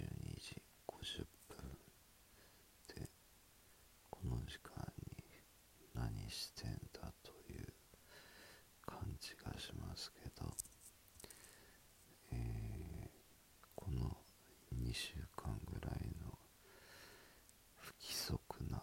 [0.00, 0.56] 時
[0.88, 1.78] 50分
[2.96, 3.10] で
[4.08, 4.82] この時間
[5.18, 5.22] に
[5.94, 7.66] 何してんだという
[8.86, 10.48] 感じがしますけど、
[12.32, 13.08] えー
[13.74, 14.16] この
[14.80, 16.38] 2週間ぐらいの
[17.80, 18.38] 不規則
[18.70, 18.78] な、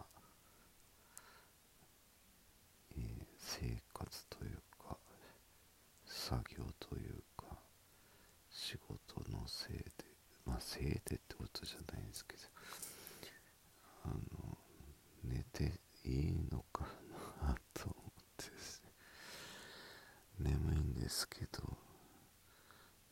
[2.91, 4.97] えー生活というか
[6.05, 7.45] 作業というか
[8.51, 9.78] 仕事のせいで
[10.49, 12.43] まあせいでってことじゃないんですけど。
[14.05, 14.57] あの
[15.23, 16.85] 寝ていいのか
[17.41, 17.95] なと思っ
[18.37, 18.91] てですね。
[20.39, 21.77] 眠いんですけど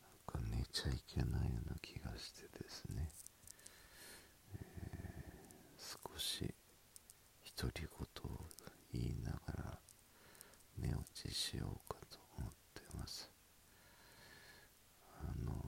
[0.08, 3.10] んか寝ちゃいけないような気がしてですね、
[4.54, 5.08] えー
[5.78, 6.52] 少し
[7.56, 8.48] 独り言を
[8.92, 9.78] 言いながら
[10.78, 13.30] 寝落ちしようかと思ってます
[15.20, 15.58] あのほ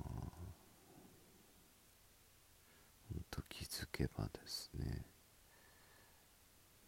[3.16, 5.04] んと気づけばですね。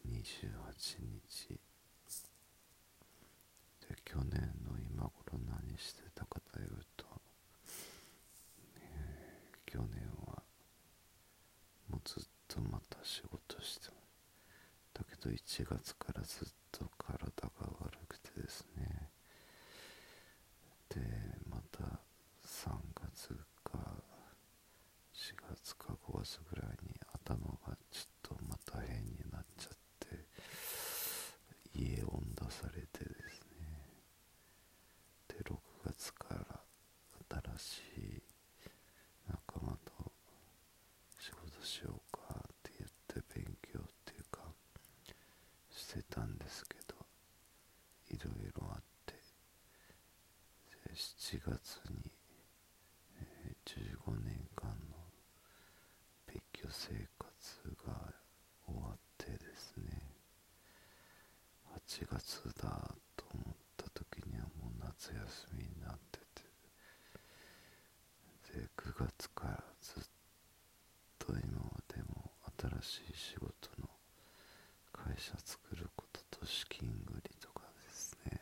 [0.09, 0.49] 28
[1.29, 1.61] 日。
[3.87, 7.05] で去年の今頃何してたかというと、
[8.77, 10.43] えー去年は
[11.89, 13.89] もうずっとまた仕事して
[14.93, 19.09] だけど1月からずっと体が悪くてですね
[20.91, 21.01] で
[21.51, 21.85] また
[22.45, 23.79] 3月か
[25.15, 30.27] 4月か5月ぐらいに頭がちょっとまた変になっちゃって
[31.75, 33.69] 家を出されてですね
[35.29, 35.55] で6
[35.85, 36.61] 月から
[37.57, 37.79] 新し
[38.19, 38.23] い
[39.29, 40.13] 仲間と
[41.19, 44.41] 仕事しようかって言って勉強っていうか
[45.71, 46.95] してたんですけど
[48.11, 52.11] いろいろあってで7月に、
[53.21, 54.97] えー15年間の
[56.27, 58.13] 別居生活が
[58.67, 60.03] 終わってですね
[61.89, 66.43] 8月だと思った時にはもう休みになってて
[68.61, 70.03] で9月からずっ
[71.19, 72.31] と今までも
[72.83, 73.89] 新しい仕事の
[74.93, 78.41] 会社作ることと資金繰りとかですね。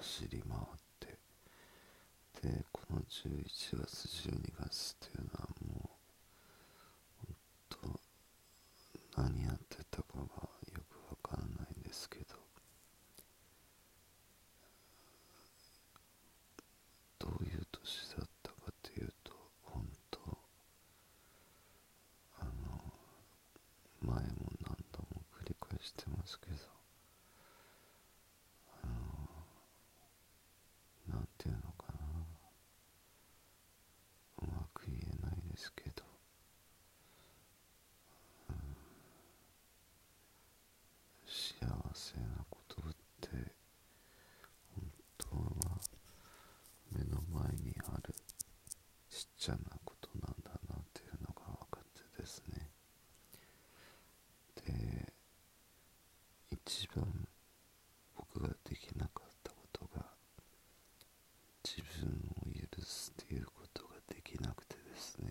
[0.00, 0.62] 走り回っ
[0.98, 1.18] て
[2.48, 3.44] でこの11
[3.84, 5.90] 月12月っていうのはも
[7.22, 7.34] う
[7.76, 8.00] 本
[9.14, 12.24] 当何やってたかがよくわからないんですけど
[17.18, 19.32] どういう年だったかというと
[19.64, 20.20] 本当
[22.40, 22.50] あの
[24.02, 24.22] 前も
[24.62, 26.56] 何度も繰り返してますけど
[28.84, 28.92] あの
[31.16, 32.04] なんていうのかな
[34.42, 36.04] うまく言えないですけど、
[38.50, 38.54] うん
[41.26, 43.28] 幸せなことって
[44.74, 44.84] 本
[45.18, 45.26] 当
[45.68, 45.80] は
[46.92, 48.14] 目の前にある
[49.08, 51.84] ちっちゃなことなんだなっていうのが分かっ
[52.14, 52.70] てですね
[54.66, 55.12] で
[56.50, 57.06] 一番
[58.16, 60.04] 僕ができなかったことが
[61.76, 62.10] 自分
[62.42, 65.30] を許すっていうことができなくてですね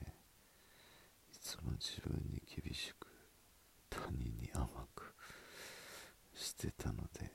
[1.33, 3.07] いつも自分に厳しく
[3.89, 5.13] 他人に甘く
[6.33, 7.29] してたので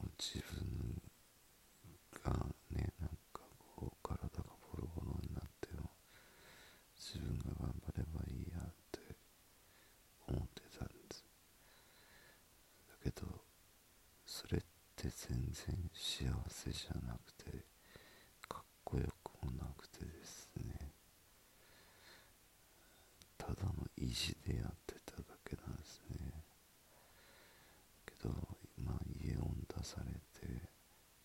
[0.00, 1.02] もう自分
[2.24, 2.32] が
[2.70, 3.42] ねなんか
[3.76, 5.90] こう体がボロボロになっても
[6.96, 9.00] 自分が頑張ればいいやって
[10.26, 11.24] 思ってたんです
[12.88, 13.26] だけど
[14.24, 14.60] それっ
[14.96, 17.50] て全然幸せじゃなくて
[18.48, 20.92] かっこよくもなくてですね。
[23.36, 26.16] ただの意地でやってただけなんですね。
[28.06, 28.30] けど
[28.78, 30.46] 今家を出されて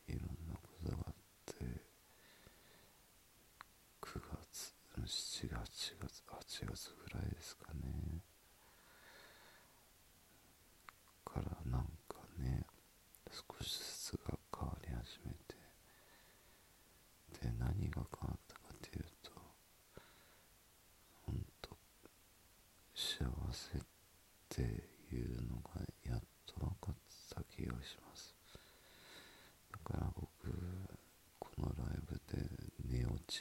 [0.07, 1.13] いろんなことがあっ
[1.45, 1.66] て
[4.01, 6.24] 9月7月8月
[6.62, 8.22] 8月ぐらいですかね。
[11.25, 12.66] からなんかね
[13.31, 15.56] 少しずつが変わり始めて
[17.42, 19.31] で何が変わったかというと
[21.25, 21.69] 本当
[22.94, 23.81] 幸せっ
[24.50, 26.95] ていうのがやっと分かっ
[27.29, 28.35] た気がします。
[29.71, 30.27] だから僕
[31.39, 32.44] このライブで
[32.85, 33.39] 寝落ち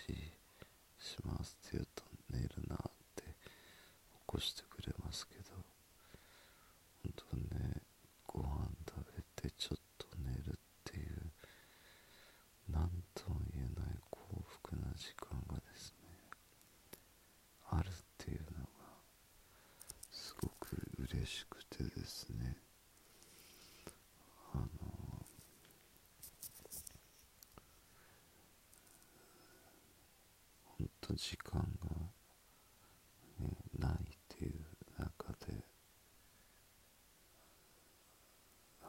[0.99, 2.79] しますって言うと寝るなっ
[3.17, 3.33] て起
[4.27, 5.43] こしてくれますけど
[7.03, 7.83] 本当ね
[8.27, 11.31] ご飯食べてちょっと寝るっていう
[12.71, 13.93] 何とも言えない
[30.83, 31.91] 幸と時間が、
[33.41, 33.97] ね、ないっ
[34.29, 34.53] ていう
[34.99, 35.53] 中で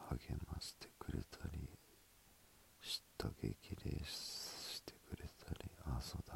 [0.08, 1.68] 励ましてくれたり
[2.82, 6.34] 知った激励してくれたりあそうだ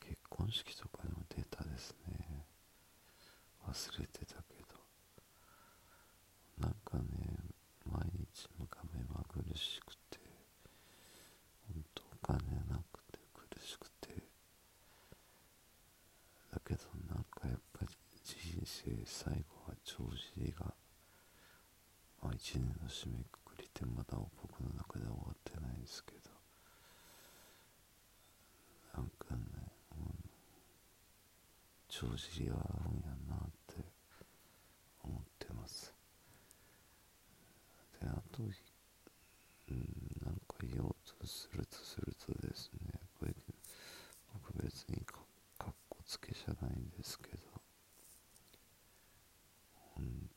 [0.00, 2.44] 結婚式とかにも出たですね
[3.68, 4.54] 忘れてたけ
[6.58, 7.04] どなんかね
[7.84, 10.18] 毎日のが目まぐるしくて
[11.72, 12.38] 本当お金
[12.70, 14.26] なくて苦しくて
[16.56, 16.80] だけど
[17.12, 17.88] なんかやっぱり
[18.24, 19.98] 人生最後は帳
[20.34, 20.74] 尻が、
[22.22, 26.36] まあ、1年の締めくくりでまだ僕の中で終わってないですけど。
[28.96, 29.40] なんかね、
[29.92, 30.06] うん、
[31.86, 33.84] 帳尻は合うんやなって
[35.04, 35.94] 思ってます。
[38.00, 39.78] であとうん
[40.24, 43.34] なんか言おうとするとするとですねこれ
[44.32, 45.20] 僕別にか
[45.68, 47.36] っこつけじゃないんですけど
[49.94, 50.30] ほん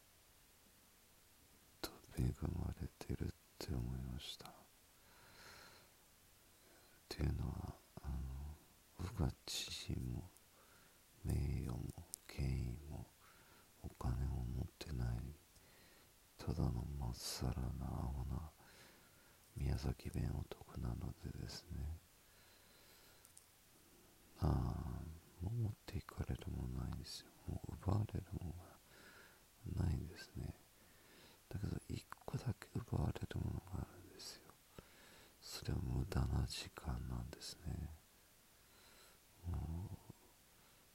[1.82, 4.50] と恵まれてるって思いました。
[4.50, 4.52] っ
[7.08, 7.74] ていうのは
[8.04, 8.16] あの
[8.98, 10.30] 僕は地位も
[11.24, 11.34] 名
[11.66, 11.82] 誉も
[12.28, 13.08] 権威も
[13.82, 15.08] お金も持ってない。
[16.38, 18.52] ただのまっさらな青な
[19.56, 21.80] 宮崎弁男なのでですね。
[24.42, 24.50] ああ
[25.44, 27.28] もう持っていかれるもないんですよ。
[27.48, 28.70] もう奪われるものが
[29.86, 30.54] ないんですね
[31.50, 34.42] だけど一個だけ奪われるものがあるんですよ
[35.42, 37.96] それは無駄な時間なんですね。
[39.48, 39.88] も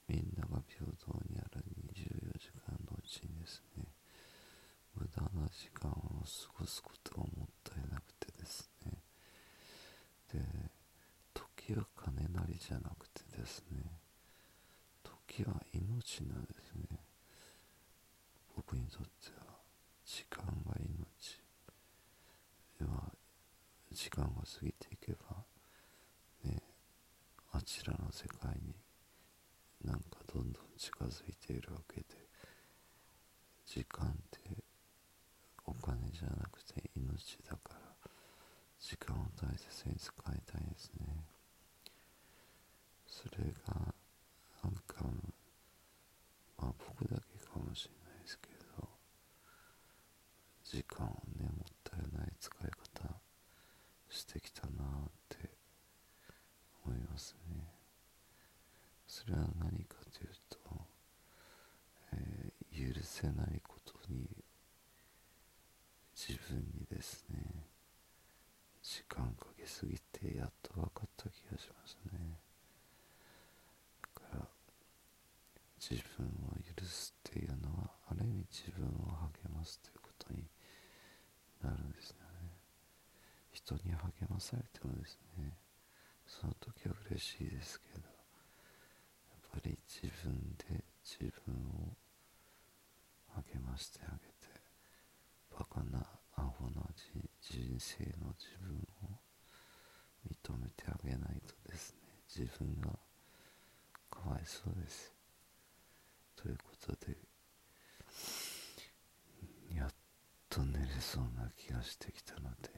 [0.08, 1.64] うみんなが平等にある
[1.96, 3.84] 24時間のうちにですね
[4.94, 8.92] 無駄な時間を過ごすことがもったいなくてですね。
[10.32, 10.40] で
[11.32, 13.80] 時は金なりじゃなくてですね
[15.02, 16.98] 時は命なんですね。
[18.54, 19.56] 僕にとっては
[20.04, 21.44] 時間が命。
[22.84, 23.12] は
[23.92, 24.83] 時間が過ぎて
[27.64, 28.74] ちらの世界に
[29.84, 32.04] なんかどんどん近づいているわけで
[33.66, 34.62] 時間って
[35.66, 37.80] お金じゃなくて命だから
[38.78, 41.06] 時間を大切に使いたいですね。
[43.06, 43.94] それが
[44.62, 45.04] なんか
[46.58, 48.88] まあ僕だけかもしれないですけど
[50.64, 53.14] 時間をねもったいない使い方
[54.10, 55.48] してきたなって
[56.84, 57.64] 思いますね
[59.06, 60.58] それは何かというと、
[62.12, 64.28] えー、許せないことに
[66.14, 67.38] 自分にですね
[68.82, 72.20] 時間かけすぎてやっと分かった気がしますね。
[74.02, 74.48] だから
[75.80, 80.44] 自分を許すっていうのはある意味自分を励ますということに
[81.62, 82.52] なるんですよね。
[83.52, 85.56] 人に励まされてもですね
[86.26, 90.36] その時は嬉しいですけどやっぱり自分
[90.68, 91.73] で自分を
[93.76, 94.32] してあげて
[95.58, 96.82] バカなアホな
[97.40, 99.20] 人生の自分を
[100.28, 102.90] 認めてあげないとですね自分が
[104.10, 105.12] かわいそうです。
[106.36, 107.16] ということで
[109.74, 109.90] やっ
[110.48, 112.70] と寝れそうな気がしてきたので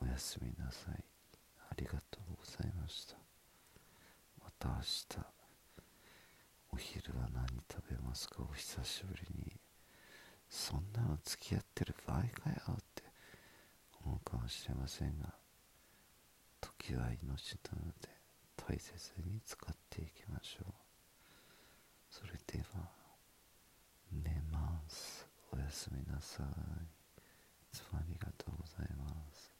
[0.00, 1.04] おやすみなさい。
[1.70, 3.16] ありがとうございました。
[4.42, 5.06] また明日
[6.72, 8.42] お昼は何食べますか？
[8.42, 9.51] お久しぶりに。
[10.52, 12.28] そんなの付き合ってる場合かよ
[12.72, 13.02] って
[14.04, 15.32] 思うかもしれませんが
[16.60, 18.08] 時は命なので
[18.56, 18.92] 大切
[19.24, 20.72] に使っていきましょう。
[22.10, 22.86] それでは
[24.12, 25.26] 寝ます。
[25.52, 26.46] おやすみなさい。
[26.46, 26.48] い
[27.72, 29.51] つもありがとうございます。